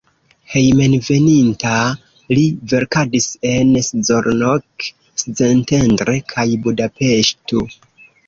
[0.51, 1.73] Hejmenveninta
[2.37, 4.87] li verkadis en Szolnok,
[5.25, 7.63] Szentendre kaj Budapeŝto.